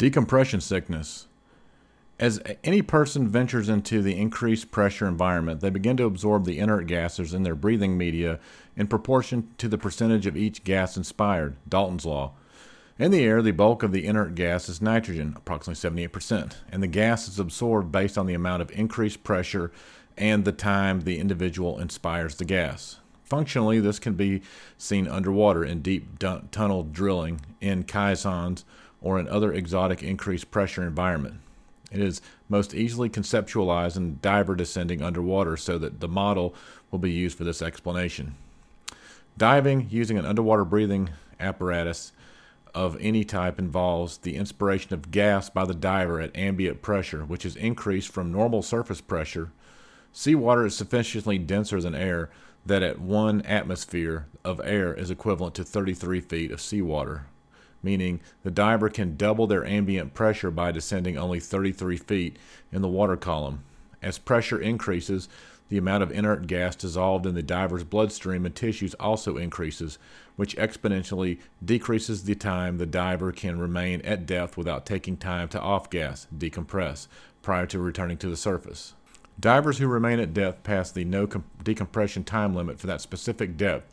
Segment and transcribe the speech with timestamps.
[0.00, 1.26] Decompression sickness.
[2.18, 6.86] As any person ventures into the increased pressure environment, they begin to absorb the inert
[6.86, 8.40] gases in their breathing media
[8.74, 12.32] in proportion to the percentage of each gas inspired, Dalton's law.
[12.98, 16.86] In the air, the bulk of the inert gas is nitrogen, approximately 78%, and the
[16.86, 19.70] gas is absorbed based on the amount of increased pressure
[20.16, 23.00] and the time the individual inspires the gas.
[23.24, 24.40] Functionally, this can be
[24.78, 28.64] seen underwater in deep dun- tunnel drilling, in caissons,
[29.02, 31.40] or in other exotic increased pressure environment.
[31.90, 36.54] It is most easily conceptualized in diver descending underwater so that the model
[36.90, 38.36] will be used for this explanation.
[39.36, 42.12] Diving using an underwater breathing apparatus
[42.74, 47.44] of any type involves the inspiration of gas by the diver at ambient pressure, which
[47.44, 49.50] is increased from normal surface pressure.
[50.12, 52.30] Seawater is sufficiently denser than air
[52.64, 57.26] that at one atmosphere of air is equivalent to 33 feet of seawater
[57.82, 62.36] meaning the diver can double their ambient pressure by descending only 33 feet
[62.72, 63.64] in the water column.
[64.02, 65.28] As pressure increases,
[65.68, 69.98] the amount of inert gas dissolved in the diver's bloodstream and tissues also increases,
[70.34, 75.60] which exponentially decreases the time the diver can remain at depth without taking time to
[75.60, 77.06] off gas, decompress,
[77.40, 78.94] prior to returning to the surface.
[79.38, 81.26] Divers who remain at depth past the no
[81.62, 83.90] decompression time limit for that specific depth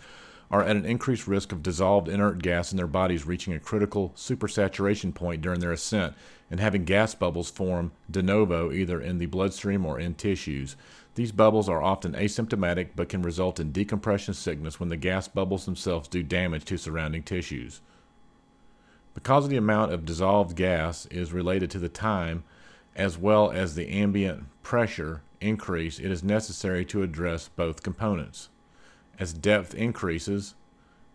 [0.50, 4.14] are at an increased risk of dissolved inert gas in their bodies reaching a critical
[4.16, 6.14] supersaturation point during their ascent
[6.50, 10.78] and having gas bubbles form de novo either in the bloodstream or in tissues.
[11.16, 15.66] These bubbles are often asymptomatic but can result in decompression sickness when the gas bubbles
[15.66, 17.82] themselves do damage to surrounding tissues.
[19.14, 22.44] Because the amount of dissolved gas is related to the time
[22.96, 28.50] as well as the ambient pressure increase, it is necessary to address both components.
[29.20, 30.56] As depth increases,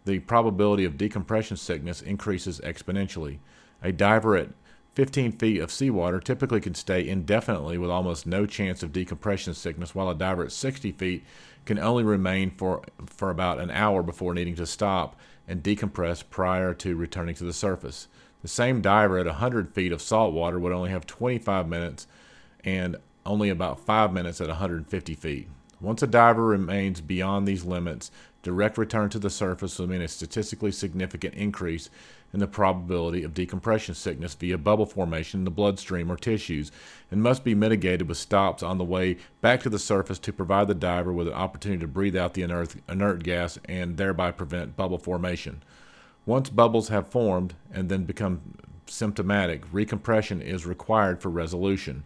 [0.05, 3.39] the probability of decompression sickness increases exponentially.
[3.83, 4.51] A diver at
[4.95, 9.95] 15 feet of seawater typically can stay indefinitely with almost no chance of decompression sickness,
[9.95, 11.25] while a diver at 60 feet
[11.65, 15.17] can only remain for, for about an hour before needing to stop
[15.49, 18.09] and decompress prior to returning to the surface.
[18.43, 22.07] The same diver at 100 feet of salt water would only have 25 minutes
[22.65, 25.49] and only about 5 minutes at 150 feet.
[25.83, 28.13] Once a diver remains beyond these limits,
[28.45, 31.91] direct return to the surface will mean a statistically significant increase
[32.33, 36.71] in the probability of decompression sickness via bubble formation in the bloodstream or tissues
[37.11, 40.69] and must be mitigated with stops on the way back to the surface to provide
[40.69, 44.77] the diver with an opportunity to breathe out the inert, inert gas and thereby prevent
[44.77, 45.63] bubble formation.
[46.25, 48.41] Once bubbles have formed and then become
[48.87, 52.05] symptomatic, recompression is required for resolution.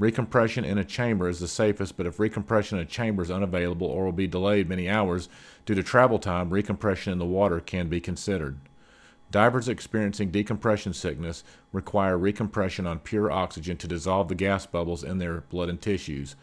[0.00, 3.88] Recompression in a chamber is the safest, but if recompression in a chamber is unavailable
[3.88, 5.28] or will be delayed many hours
[5.66, 8.60] due to travel time, recompression in the water can be considered.
[9.32, 11.42] Divers experiencing decompression sickness
[11.72, 16.36] require recompression on pure oxygen to dissolve the gas bubbles in their blood and tissues,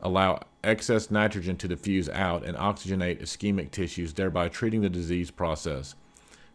[0.00, 5.94] allow excess nitrogen to diffuse out, and oxygenate ischemic tissues, thereby treating the disease process.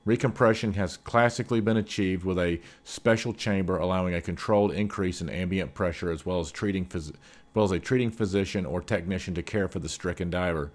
[0.05, 5.75] Recompression has classically been achieved with a special chamber allowing a controlled increase in ambient
[5.75, 9.43] pressure as well as treating phys- as well as a treating physician or technician to
[9.43, 10.71] care for the stricken diver.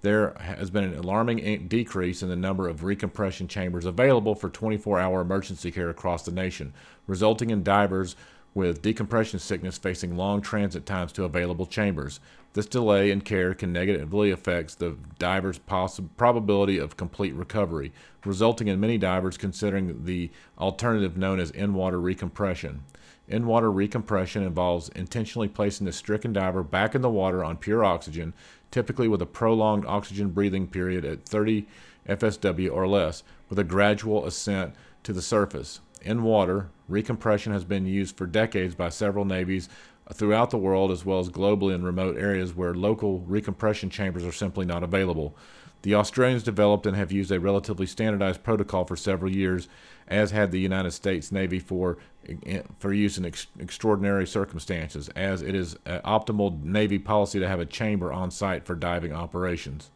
[0.00, 5.20] There has been an alarming decrease in the number of recompression chambers available for 24-hour
[5.20, 6.72] emergency care across the nation,
[7.06, 8.14] resulting in divers
[8.54, 12.20] with decompression sickness facing long transit times to available chambers.
[12.52, 17.92] This delay in care can negatively affect the diver's probability of complete recovery,
[18.24, 22.84] resulting in many divers considering the alternative known as in water recompression.
[23.26, 27.84] In water recompression involves intentionally placing the stricken diver back in the water on pure
[27.84, 28.34] oxygen,
[28.70, 31.66] typically with a prolonged oxygen breathing period at 30
[32.08, 37.86] FSW or less, with a gradual ascent to the surface in water, recompression has been
[37.86, 39.68] used for decades by several navies
[40.12, 44.32] throughout the world as well as globally in remote areas where local recompression chambers are
[44.32, 45.34] simply not available.
[45.82, 49.68] The Australians developed and have used a relatively standardized protocol for several years,
[50.08, 51.98] as had the United States Navy for
[52.46, 57.48] eh, for use in ex- extraordinary circumstances, as it is an optimal Navy policy to
[57.48, 59.90] have a chamber on site for diving operations.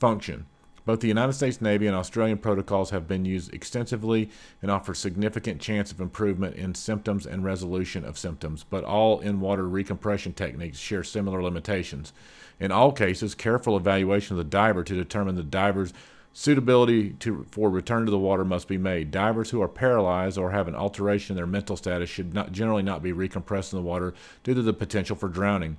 [0.00, 0.46] Function
[0.84, 4.30] both the United States Navy and Australian protocols have been used extensively
[4.60, 9.68] and offer significant chance of improvement in symptoms and resolution of symptoms, but all in-water
[9.68, 12.12] recompression techniques share similar limitations.
[12.58, 15.92] In all cases, careful evaluation of the diver to determine the diver's
[16.32, 19.10] suitability to, for return to the water must be made.
[19.10, 22.82] Divers who are paralyzed or have an alteration in their mental status should not, generally
[22.82, 25.76] not be recompressed in the water due to the potential for drowning.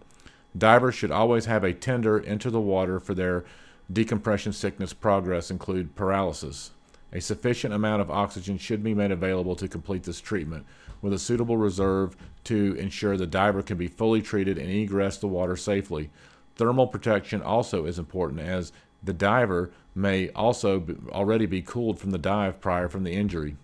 [0.56, 3.44] Divers should always have a tender enter the water for their
[3.92, 6.72] Decompression sickness progress include paralysis.
[7.12, 10.66] A sufficient amount of oxygen should be made available to complete this treatment,
[11.02, 12.16] with a suitable reserve
[12.46, 16.10] to ensure the diver can be fully treated and egress the water safely.
[16.56, 18.72] Thermal protection also is important as
[19.04, 23.58] the diver may also be, already be cooled from the dive prior from the injury.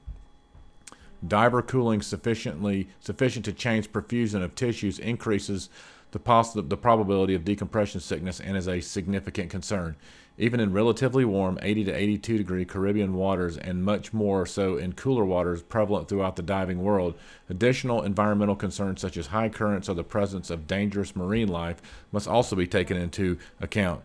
[1.25, 5.69] Diver cooling sufficiently sufficient to change perfusion of tissues increases
[6.11, 9.95] the, poss- the probability of decompression sickness and is a significant concern.
[10.37, 14.93] Even in relatively warm 80 to 82 degree Caribbean waters and much more so in
[14.93, 17.15] cooler waters prevalent throughout the diving world,
[17.49, 21.81] additional environmental concerns such as high currents or the presence of dangerous marine life
[22.13, 24.01] must also be taken into account.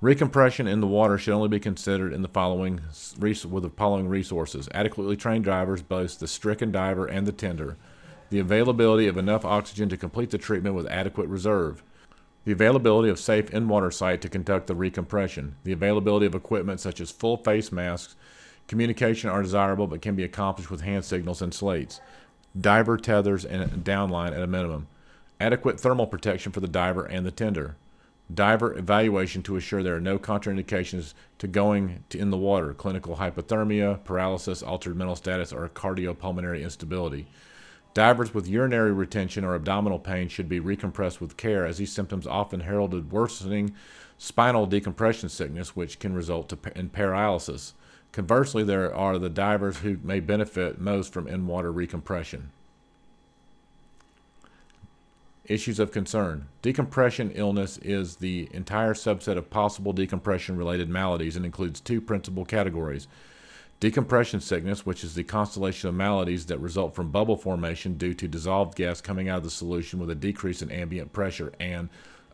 [0.00, 2.80] Recompression in the water should only be considered in the following
[3.18, 7.76] with the following resources: adequately trained divers, both the stricken diver and the tender,
[8.34, 11.84] the availability of enough oxygen to complete the treatment with adequate reserve,
[12.44, 17.00] the availability of safe in-water site to conduct the recompression, the availability of equipment such
[17.00, 18.16] as full face masks.
[18.66, 22.00] Communication are desirable but can be accomplished with hand signals and slates.
[22.60, 24.88] Diver tethers and downline at a minimum.
[25.38, 27.76] Adequate thermal protection for the diver and the tender
[28.32, 33.16] diver evaluation to assure there are no contraindications to going to in the water, clinical
[33.16, 37.26] hypothermia, paralysis, altered mental status, or cardiopulmonary instability.
[37.94, 42.26] Divers with urinary retention or abdominal pain should be recompressed with care, as these symptoms
[42.26, 43.72] often heralded worsening
[44.18, 47.74] spinal decompression sickness, which can result in paralysis.
[48.10, 52.50] Conversely, there are the divers who may benefit most from in water recompression.
[55.46, 56.46] Issues of concern.
[56.62, 62.44] Decompression illness is the entire subset of possible decompression related maladies and includes two principal
[62.44, 63.06] categories.
[63.80, 68.28] Decompression sickness, which is the constellation of maladies that result from bubble formation due to
[68.28, 71.88] dissolved gas coming out of the solution with a decrease in ambient pressure, and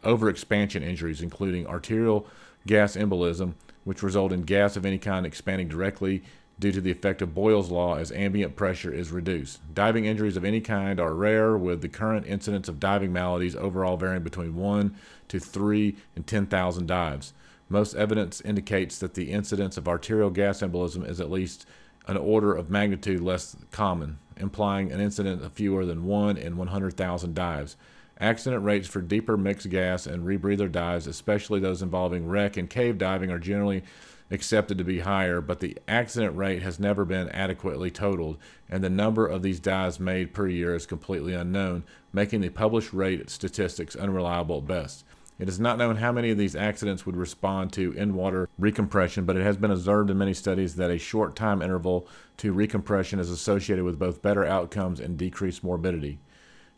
[0.05, 2.27] overexpansion injuries, including arterial
[2.67, 3.55] gas embolism,
[3.85, 6.23] which result in gas of any kind expanding directly
[6.59, 9.59] due to the effect of Boyle's law as ambient pressure is reduced.
[9.75, 13.97] Diving injuries of any kind are rare, with the current incidence of diving maladies overall
[13.97, 14.95] varying between 1
[15.29, 17.33] to 3 in 10,000 dives.
[17.73, 21.67] Most evidence indicates that the incidence of arterial gas embolism is at least
[22.09, 27.33] an order of magnitude less common, implying an incidence of fewer than 1 in 100,000
[27.33, 27.77] dives.
[28.19, 32.99] Accident rates for deeper mixed gas and rebreather dives, especially those involving wreck and cave
[32.99, 33.85] diving, are generally
[34.33, 38.37] accepted to be higher, but the accident rate has never been adequately totaled,
[38.69, 42.93] and the number of these dives made per year is completely unknown, making the published
[42.93, 45.05] rate statistics unreliable at best.
[45.41, 49.25] It is not known how many of these accidents would respond to in water recompression,
[49.25, 52.07] but it has been observed in many studies that a short time interval
[52.37, 56.19] to recompression is associated with both better outcomes and decreased morbidity.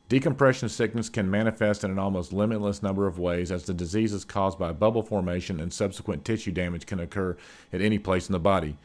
[0.09, 4.61] Decompression sickness can manifest in an almost limitless number of ways, as the diseases caused
[4.61, 7.37] by bubble formation and subsequent tissue damage can occur
[7.73, 8.77] at any place in the body.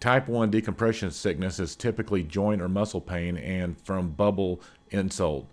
[0.00, 5.46] Type 1 decompression sickness is typically joint or muscle pain and from bubble insult.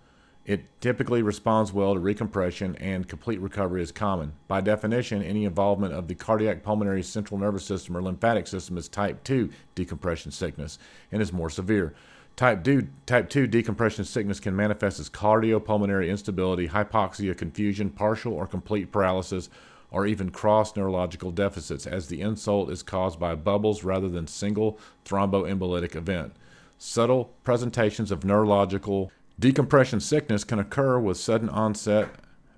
[0.46, 4.34] It typically responds well to recompression, and complete recovery is common.
[4.48, 8.88] By definition, any involvement of the cardiac, pulmonary, central nervous system, or lymphatic system is
[8.88, 10.78] type 2 decompression sickness
[11.12, 11.96] and is more severe.
[12.36, 18.46] Type 2, type 2 decompression sickness can manifest as cardiopulmonary instability, hypoxia, confusion, partial or
[18.46, 19.50] complete paralysis,
[19.90, 24.78] or even cross neurological deficits, as the insult is caused by bubbles rather than single
[25.06, 26.34] thromboembolic event.
[26.78, 32.10] Subtle presentations of neurological decompression sickness can occur with sudden onset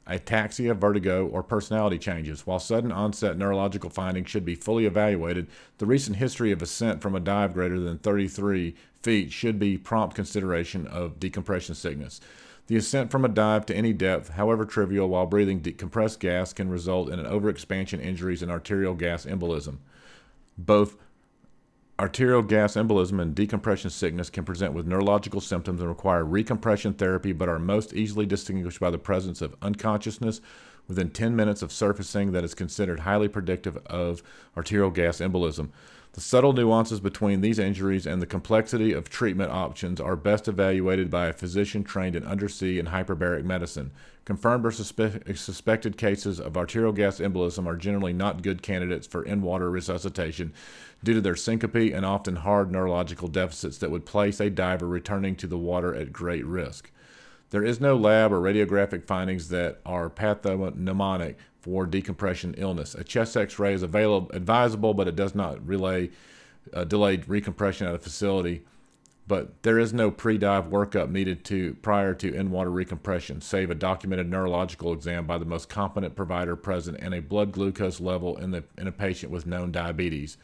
[0.07, 2.48] ataxia, vertigo, or personality changes.
[2.48, 7.15] While sudden onset neurological findings should be fully evaluated, the recent history of ascent from
[7.15, 12.22] a dive greater than 33 feet should be prompt consideration of decompression sickness.
[12.67, 16.69] The ascent from a dive to any depth, however trivial, while breathing compressed gas can
[16.69, 19.77] result in an overexpansion injuries and arterial gas embolism.
[20.57, 20.98] Both
[21.99, 27.33] arterial gas embolism and decompression sickness can present with neurological symptoms and require recompression therapy,
[27.33, 30.39] but are most easily distinguished by the presence of unconsciousness
[30.87, 34.21] within 10 minutes of surfacing that is considered highly predictive of
[34.55, 35.69] arterial gas embolism.
[36.17, 41.12] The subtle nuances between these injuries and the complexity of treatment options are best evaluated
[41.12, 43.91] by a physician trained in undersea and hyperbaric medicine.
[44.25, 49.21] Confirmed or suspe- suspected cases of arterial gas embolism are generally not good candidates for
[49.21, 50.53] in water resuscitation
[51.03, 55.36] due to their syncope and often hard neurological deficits that would place a diver returning
[55.36, 56.89] to the water at great risk.
[57.51, 61.36] There is no lab or radiographic findings that are pathognomonic
[61.67, 62.95] for decompression illness.
[62.95, 66.09] A chest X-ray is available, advisable, but it does not relay
[66.74, 68.63] uh, delayed recompression at a facility.
[69.27, 74.29] But there is no pre-dive workup needed to prior to in-water recompression, save a documented
[74.29, 78.63] neurological exam by the most competent provider present and a blood glucose level in the
[78.77, 80.38] in a patient with known diabetes.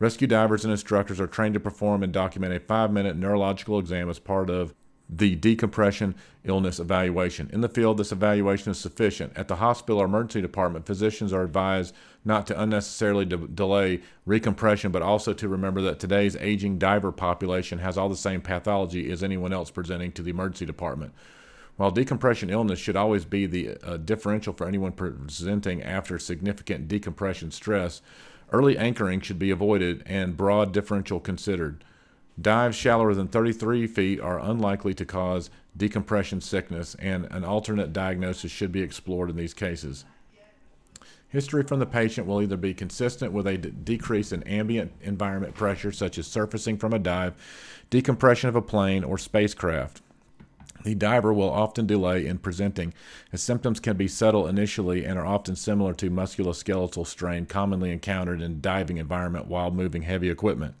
[0.00, 4.10] Rescue divers and instructors are trained to perform and document a five minute neurological exam
[4.10, 4.74] as part of
[5.08, 7.48] the decompression illness evaluation.
[7.52, 9.32] In the field, this evaluation is sufficient.
[9.36, 11.94] At the hospital or emergency department, physicians are advised
[12.24, 17.78] not to unnecessarily de- delay recompression, but also to remember that today's aging diver population
[17.78, 21.12] has all the same pathology as anyone else presenting to the emergency department.
[21.76, 27.50] While decompression illness should always be the uh, differential for anyone presenting after significant decompression
[27.50, 28.00] stress,
[28.50, 31.84] early anchoring should be avoided and broad differential considered.
[32.40, 38.50] Dives shallower than 33 feet are unlikely to cause decompression sickness, and an alternate diagnosis
[38.50, 40.04] should be explored in these cases.
[41.28, 45.54] History from the patient will either be consistent with a d- decrease in ambient environment
[45.54, 47.34] pressure, such as surfacing from a dive,
[47.90, 50.02] decompression of a plane, or spacecraft.
[50.84, 52.94] The diver will often delay in presenting,
[53.32, 58.40] as symptoms can be subtle initially and are often similar to musculoskeletal strain commonly encountered
[58.40, 60.74] in diving environment while moving heavy equipment.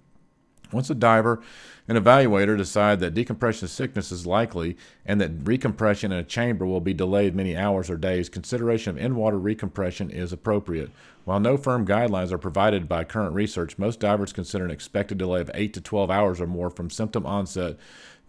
[0.72, 1.40] Once a diver
[1.88, 6.80] and evaluator decide that decompression sickness is likely and that recompression in a chamber will
[6.80, 10.90] be delayed many hours or days, consideration of in water recompression is appropriate.
[11.24, 15.40] While no firm guidelines are provided by current research, most divers consider an expected delay
[15.40, 17.76] of 8 to 12 hours or more from symptom onset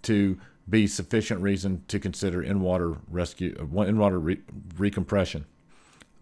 [0.04, 0.38] to
[0.70, 4.42] be sufficient reason to consider in water rescue uh, in water re-
[4.78, 5.46] recompression.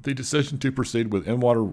[0.02, 1.72] The decision to proceed with in water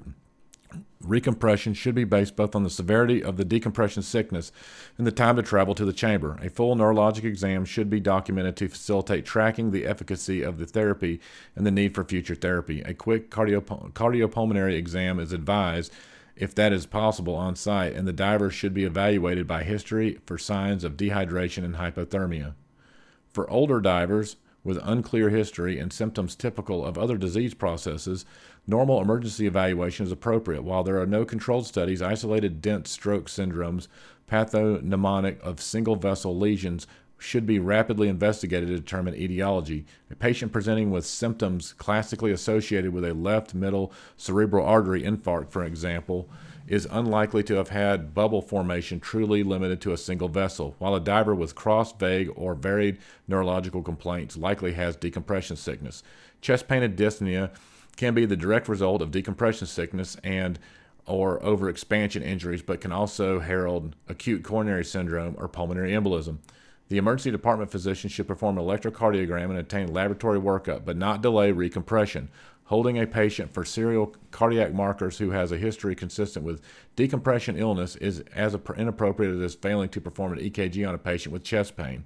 [1.03, 4.53] Recompression should be based both on the severity of the decompression sickness
[4.97, 6.39] and the time to travel to the chamber.
[6.41, 11.21] A full neurologic exam should be documented to facilitate tracking the efficacy of the therapy
[11.57, 12.83] and the need for future therapy.
[12.83, 15.93] A quick cardio- cardiopulmonary exam is advised
[16.37, 20.39] if that is possible on site, and the diver should be evaluated by history for
[20.39, 22.55] signs of dehydration and hypothermia.
[23.33, 28.25] For older divers, with unclear history and symptoms typical of other disease processes,
[28.67, 30.63] normal emergency evaluation is appropriate.
[30.63, 33.89] While there are no controlled studies, isolated dense stroke syndromes,
[34.31, 36.87] pathognomonic of single vessel lesions
[37.19, 39.87] should be rapidly investigated to determine etiology.
[40.11, 45.65] A patient presenting with symptoms classically associated with a left middle cerebral artery infarct, for
[45.65, 46.29] example,
[46.73, 51.01] is unlikely to have had bubble formation truly limited to a single vessel, while a
[51.01, 52.97] diver with cross, vague, or varied
[53.29, 56.03] neurological complaints likely has decompression sickness.
[56.41, 57.51] Chest pain and dyspnea
[57.99, 60.59] can be the direct result of decompression sickness and
[61.05, 66.39] or overexpansion injuries, but can also herald acute coronary syndrome or pulmonary embolism.
[66.89, 71.51] The emergency department physician should perform an electrocardiogram and obtain laboratory workup, but not delay
[71.51, 72.29] recompression.
[72.65, 76.63] Holding a patient for serial cardiac markers who has a history consistent with
[76.97, 81.45] decompression illness is as inappropriate as failing to perform an EKG on a patient with
[81.45, 82.05] chest pain.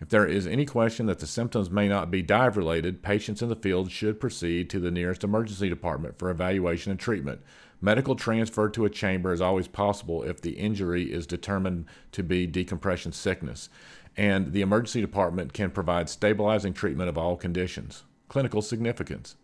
[0.00, 3.48] If there is any question that the symptoms may not be dive related, patients in
[3.48, 7.40] the field should proceed to the nearest emergency department for evaluation and treatment.
[7.84, 12.46] Medical transfer to a chamber is always possible if the injury is determined to be
[12.46, 13.68] decompression sickness,
[14.16, 18.04] and the emergency department can provide stabilizing treatment of all conditions.
[18.30, 19.36] Clinical significance.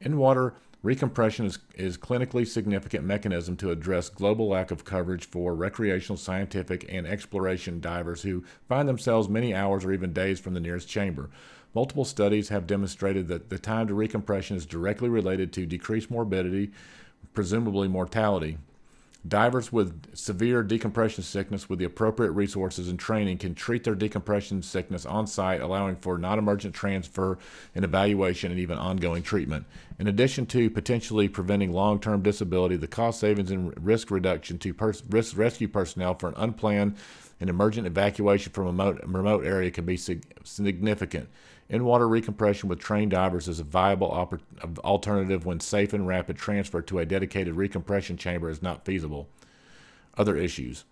[0.00, 5.54] In water, recompression is, is clinically significant mechanism to address global lack of coverage for
[5.54, 10.60] recreational, scientific, and exploration divers who find themselves many hours or even days from the
[10.60, 11.28] nearest chamber.
[11.74, 16.70] Multiple studies have demonstrated that the time to recompression is directly related to decreased morbidity,
[17.32, 18.58] presumably mortality.
[19.26, 24.62] Divers with severe decompression sickness with the appropriate resources and training can treat their decompression
[24.62, 27.38] sickness on site, allowing for non emergent transfer
[27.76, 29.64] and evaluation and even ongoing treatment.
[30.00, 34.74] In addition to potentially preventing long term disability, the cost savings and risk reduction to
[34.74, 36.96] pers- risk rescue personnel for an unplanned
[37.42, 41.28] and emergent evacuation from a remote, area can be significant.
[41.68, 44.38] In water recompression with trained divers is a viable
[44.84, 49.28] alternative when safe and rapid transfer to a dedicated recompression chamber is not feasible.
[50.16, 50.84] Other issues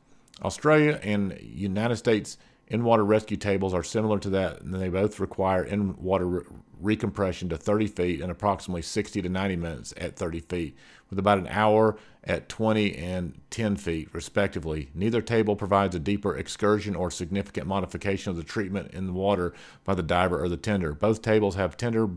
[0.42, 2.36] Australia and United States
[2.70, 6.44] in water rescue tables are similar to that, and they both require in water re-
[6.80, 10.76] recompression to 30 feet and approximately 60 to 90 minutes at 30 feet,
[11.10, 14.88] with about an hour at 20 and 10 feet, respectively.
[14.94, 19.52] Neither table provides a deeper excursion or significant modification of the treatment in the water
[19.84, 20.94] by the diver or the tender.
[20.94, 22.08] Both tables have tender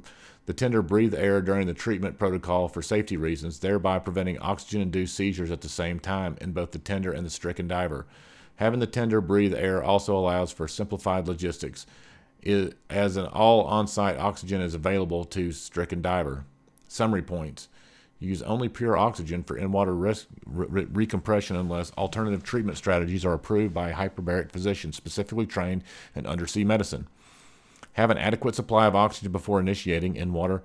[0.45, 5.15] the tender breathe air during the treatment protocol for safety reasons, thereby preventing oxygen induced
[5.15, 8.05] seizures at the same time in both the tender and the stricken diver.
[8.63, 11.85] Having the tender breathe air also allows for simplified logistics,
[12.89, 16.45] as an all on site oxygen is available to stricken diver.
[16.87, 17.67] Summary points
[18.19, 23.73] Use only pure oxygen for in-water res- re- recompression unless alternative treatment strategies are approved
[23.73, 25.83] by hyperbaric physician specifically trained
[26.15, 27.09] in undersea medicine.
[27.93, 30.63] Have an adequate supply of oxygen before initiating in water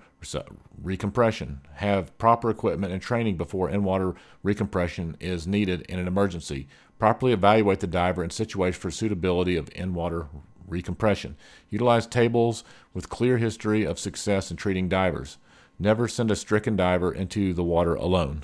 [0.80, 1.58] recompression.
[1.74, 4.14] Have proper equipment and training before in water
[4.44, 6.68] recompression is needed in an emergency.
[6.98, 10.26] Properly evaluate the diver and situation for suitability of in water
[10.68, 11.36] recompression.
[11.70, 15.38] Utilize tables with clear history of success in treating divers.
[15.78, 18.36] Never send a stricken diver into the water alone.